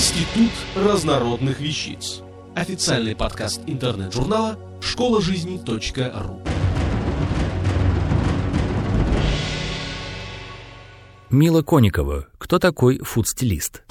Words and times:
Институт 0.00 0.50
разнородных 0.74 1.60
вещиц. 1.60 2.22
Официальный 2.54 3.14
подкаст 3.14 3.60
интернет-журнала 3.66 4.58
школа 4.80 5.20
жизни 5.20 5.60
.ру. 5.62 6.40
Мила 11.28 11.60
Коникова. 11.60 12.28
Кто 12.38 12.58
такой 12.58 13.00
фуд-стилист? 13.00 13.82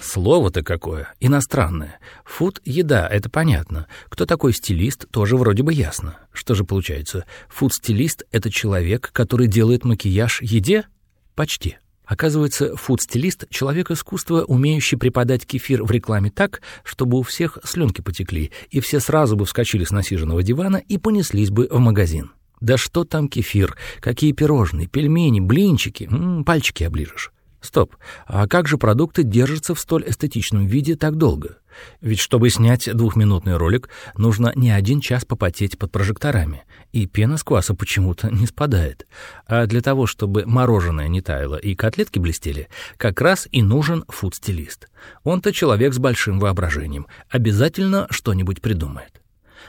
Слово-то 0.00 0.64
какое, 0.64 1.14
иностранное. 1.20 2.00
Фуд— 2.24 2.60
еда, 2.64 3.06
это 3.06 3.30
понятно. 3.30 3.86
Кто 4.08 4.26
такой 4.26 4.52
стилист, 4.52 5.08
тоже 5.12 5.36
вроде 5.36 5.62
бы 5.62 5.72
ясно. 5.72 6.18
Что 6.32 6.56
же 6.56 6.64
получается, 6.64 7.24
фуд-стилист— 7.48 8.24
это 8.32 8.50
человек, 8.50 9.10
который 9.12 9.46
делает 9.46 9.84
макияж 9.84 10.42
еде? 10.42 10.88
Почти. 11.36 11.76
Оказывается, 12.06 12.76
фуд-стилист— 12.76 13.46
человек 13.50 13.90
искусства, 13.90 14.42
умеющий 14.44 14.96
преподать 14.96 15.44
кефир 15.44 15.82
в 15.82 15.90
рекламе 15.90 16.30
так, 16.30 16.62
чтобы 16.84 17.18
у 17.18 17.22
всех 17.22 17.58
слюнки 17.64 18.00
потекли, 18.00 18.52
и 18.70 18.80
все 18.80 19.00
сразу 19.00 19.36
бы 19.36 19.44
вскочили 19.44 19.84
с 19.84 19.90
насиженного 19.90 20.42
дивана 20.42 20.76
и 20.76 20.98
понеслись 20.98 21.50
бы 21.50 21.68
в 21.70 21.78
магазин. 21.78 22.30
Да 22.60 22.78
что 22.78 23.04
там 23.04 23.28
кефир, 23.28 23.76
какие 24.00 24.32
пирожные, 24.32 24.86
пельмени, 24.86 25.40
блинчики, 25.40 26.04
м 26.04 26.40
-м, 26.40 26.44
пальчики 26.44 26.84
оближешь. 26.84 27.32
Стоп, 27.66 27.96
а 28.26 28.46
как 28.46 28.68
же 28.68 28.78
продукты 28.78 29.24
держатся 29.24 29.74
в 29.74 29.80
столь 29.80 30.04
эстетичном 30.06 30.66
виде 30.66 30.94
так 30.94 31.16
долго? 31.16 31.58
Ведь 32.00 32.20
чтобы 32.20 32.48
снять 32.48 32.88
двухминутный 32.94 33.56
ролик, 33.56 33.88
нужно 34.16 34.52
не 34.54 34.70
один 34.70 35.00
час 35.00 35.24
попотеть 35.24 35.76
под 35.76 35.90
прожекторами, 35.90 36.64
и 36.92 37.06
пена 37.06 37.36
с 37.36 37.42
кваса 37.42 37.74
почему-то 37.74 38.30
не 38.30 38.46
спадает. 38.46 39.06
А 39.48 39.66
для 39.66 39.80
того, 39.80 40.06
чтобы 40.06 40.46
мороженое 40.46 41.08
не 41.08 41.22
таяло 41.22 41.56
и 41.56 41.74
котлетки 41.74 42.20
блестели, 42.20 42.68
как 42.96 43.20
раз 43.20 43.48
и 43.50 43.62
нужен 43.62 44.04
фуд-стилист. 44.06 44.88
Он-то 45.24 45.52
человек 45.52 45.92
с 45.92 45.98
большим 45.98 46.38
воображением, 46.38 47.08
обязательно 47.28 48.06
что-нибудь 48.10 48.62
придумает. 48.62 49.20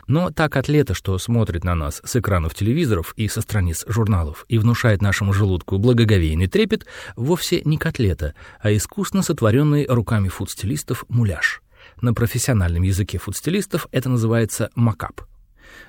Но 0.06 0.30
та 0.32 0.50
котлета, 0.50 0.94
что 0.94 1.18
смотрит 1.18 1.64
на 1.64 1.76
нас 1.76 2.02
с 2.04 2.16
экранов 2.16 2.54
телевизоров 2.54 3.14
и 3.18 3.28
со 3.28 3.42
страниц 3.42 3.84
журналов 3.88 4.46
и 4.48 4.58
внушает 4.58 5.02
нашему 5.02 5.34
желудку 5.34 5.78
благоговейный 5.78 6.48
трепет, 6.48 6.86
вовсе 7.16 7.62
не 7.66 7.78
котлета, 7.78 8.36
а 8.60 8.72
искусно 8.72 9.24
сотворенный 9.24 9.86
руками 9.88 10.28
фудстилистов 10.28 11.06
муляж. 11.10 11.62
На 12.02 12.14
профессиональном 12.14 12.84
языке 12.84 13.18
фудстилистов 13.18 13.88
это 13.92 14.10
называется 14.10 14.70
макап. 14.76 15.22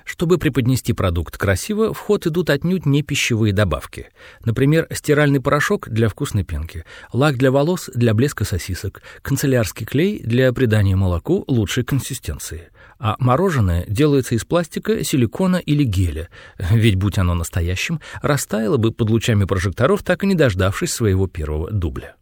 Чтобы 0.05 0.37
преподнести 0.37 0.93
продукт 0.93 1.37
красиво, 1.37 1.93
в 1.93 1.99
ход 1.99 2.25
идут 2.27 2.49
отнюдь 2.49 2.85
не 2.85 3.03
пищевые 3.03 3.53
добавки. 3.53 4.07
Например, 4.43 4.87
стиральный 4.91 5.41
порошок 5.41 5.89
для 5.89 6.09
вкусной 6.09 6.43
пенки, 6.43 6.85
лак 7.13 7.37
для 7.37 7.51
волос 7.51 7.89
для 7.93 8.13
блеска 8.13 8.45
сосисок, 8.45 9.01
канцелярский 9.21 9.85
клей 9.85 10.19
для 10.23 10.51
придания 10.53 10.95
молоку 10.95 11.43
лучшей 11.47 11.83
консистенции. 11.83 12.69
А 12.99 13.15
мороженое 13.17 13.85
делается 13.87 14.35
из 14.35 14.43
пластика, 14.43 15.03
силикона 15.05 15.55
или 15.55 15.83
геля, 15.83 16.29
ведь 16.57 16.95
будь 16.95 17.17
оно 17.17 17.33
настоящим, 17.33 18.01
растаяло 18.21 18.77
бы 18.77 18.91
под 18.91 19.09
лучами 19.09 19.45
прожекторов, 19.45 20.03
так 20.03 20.23
и 20.23 20.27
не 20.27 20.35
дождавшись 20.35 20.93
своего 20.93 21.27
первого 21.27 21.71
дубля. 21.71 22.15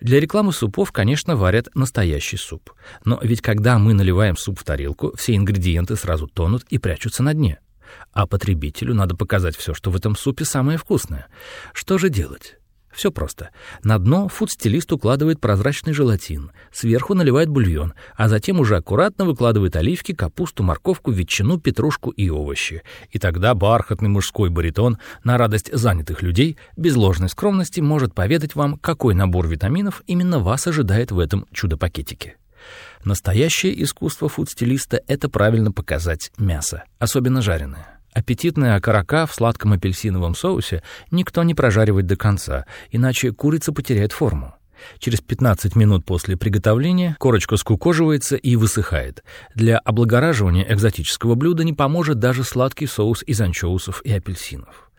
Для 0.00 0.18
рекламы 0.18 0.52
супов, 0.54 0.92
конечно, 0.92 1.36
варят 1.36 1.68
настоящий 1.74 2.38
суп. 2.38 2.72
Но 3.04 3.20
ведь 3.22 3.42
когда 3.42 3.78
мы 3.78 3.92
наливаем 3.92 4.36
суп 4.36 4.58
в 4.58 4.64
тарелку, 4.64 5.14
все 5.14 5.36
ингредиенты 5.36 5.94
сразу 5.94 6.26
тонут 6.26 6.64
и 6.70 6.78
прячутся 6.78 7.22
на 7.22 7.34
дне. 7.34 7.58
А 8.12 8.26
потребителю 8.26 8.94
надо 8.94 9.14
показать 9.14 9.56
все, 9.56 9.74
что 9.74 9.90
в 9.90 9.96
этом 9.96 10.16
супе 10.16 10.46
самое 10.46 10.78
вкусное. 10.78 11.26
Что 11.74 11.98
же 11.98 12.08
делать? 12.08 12.58
Все 12.98 13.12
просто. 13.12 13.50
На 13.84 13.96
дно 14.00 14.26
фуд-стилист 14.26 14.92
укладывает 14.92 15.40
прозрачный 15.40 15.92
желатин, 15.92 16.50
сверху 16.72 17.14
наливает 17.14 17.48
бульон, 17.48 17.94
а 18.16 18.28
затем 18.28 18.58
уже 18.58 18.74
аккуратно 18.74 19.24
выкладывает 19.24 19.76
оливки, 19.76 20.12
капусту, 20.12 20.64
морковку, 20.64 21.12
ветчину, 21.12 21.60
петрушку 21.60 22.10
и 22.10 22.28
овощи. 22.28 22.82
И 23.12 23.20
тогда 23.20 23.54
бархатный 23.54 24.08
мужской 24.08 24.50
баритон 24.50 24.98
на 25.22 25.38
радость 25.38 25.72
занятых 25.72 26.22
людей 26.22 26.56
без 26.76 26.96
ложной 26.96 27.28
скромности 27.28 27.78
может 27.78 28.14
поведать 28.16 28.56
вам, 28.56 28.76
какой 28.76 29.14
набор 29.14 29.46
витаминов 29.46 30.02
именно 30.08 30.40
вас 30.40 30.66
ожидает 30.66 31.12
в 31.12 31.20
этом 31.20 31.46
чудо-пакетике. 31.52 32.34
Настоящее 33.04 33.80
искусство 33.80 34.28
фуд-стилиста— 34.28 35.02
это 35.06 35.28
правильно 35.28 35.70
показать 35.70 36.32
мясо, 36.36 36.82
особенно 36.98 37.42
жареное. 37.42 37.97
Аппетитная 38.12 38.76
окорока 38.76 39.26
в 39.26 39.34
сладком 39.34 39.72
апельсиновом 39.72 40.34
соусе 40.34 40.82
никто 41.10 41.42
не 41.42 41.54
прожаривает 41.54 42.06
до 42.06 42.16
конца, 42.16 42.66
иначе 42.90 43.32
курица 43.32 43.72
потеряет 43.72 44.12
форму. 44.12 44.54
Через 44.98 45.20
15 45.20 45.76
минут 45.76 46.04
после 46.04 46.36
приготовления 46.36 47.16
корочка 47.18 47.56
скукоживается 47.56 48.36
и 48.36 48.56
высыхает. 48.56 49.24
Для 49.54 49.78
облагораживания 49.78 50.66
экзотического 50.72 51.34
блюда 51.34 51.64
не 51.64 51.72
поможет 51.72 52.18
даже 52.18 52.44
сладкий 52.44 52.86
соус 52.86 53.22
из 53.26 53.40
анчоусов 53.40 54.02
и 54.04 54.12
апельсинов. 54.12 54.90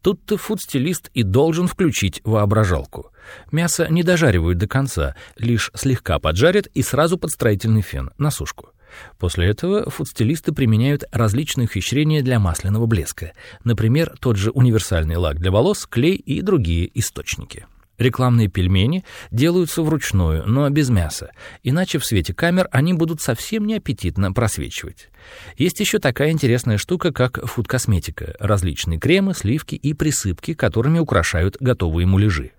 Тут-то 0.00 0.38
фудстилист 0.38 1.10
и 1.14 1.22
должен 1.22 1.68
включить 1.68 2.20
воображалку. 2.24 3.12
Мясо 3.52 3.86
не 3.88 4.02
дожаривают 4.02 4.58
до 4.58 4.66
конца, 4.66 5.14
лишь 5.36 5.70
слегка 5.74 6.18
поджарят 6.18 6.66
и 6.68 6.82
сразу 6.82 7.18
под 7.18 7.30
строительный 7.30 7.82
фен, 7.82 8.10
на 8.18 8.30
сушку. 8.30 8.70
После 9.18 9.46
этого 9.48 9.88
фудстилисты 9.90 10.52
применяют 10.52 11.04
различные 11.12 11.66
ухищрения 11.66 12.22
для 12.22 12.38
масляного 12.38 12.86
блеска, 12.86 13.32
например, 13.64 14.14
тот 14.20 14.36
же 14.36 14.50
универсальный 14.50 15.16
лак 15.16 15.38
для 15.38 15.50
волос, 15.50 15.86
клей 15.86 16.14
и 16.16 16.40
другие 16.42 16.90
источники. 16.98 17.66
Рекламные 17.98 18.46
пельмени 18.48 19.04
делаются 19.32 19.82
вручную, 19.82 20.44
но 20.46 20.68
без 20.70 20.88
мяса, 20.88 21.32
иначе 21.64 21.98
в 21.98 22.04
свете 22.04 22.32
камер 22.32 22.68
они 22.70 22.94
будут 22.94 23.20
совсем 23.20 23.66
неаппетитно 23.66 24.32
просвечивать. 24.32 25.08
Есть 25.56 25.80
еще 25.80 25.98
такая 25.98 26.30
интересная 26.30 26.78
штука, 26.78 27.12
как 27.12 27.44
фуд-косметика, 27.44 28.36
различные 28.38 29.00
кремы, 29.00 29.34
сливки 29.34 29.74
и 29.74 29.94
присыпки, 29.94 30.54
которыми 30.54 31.00
украшают 31.00 31.56
готовые 31.58 32.06
муляжи. 32.06 32.52